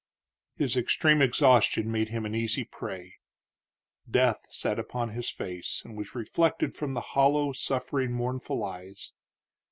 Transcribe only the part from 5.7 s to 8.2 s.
and was reflected from his hollow, suffering,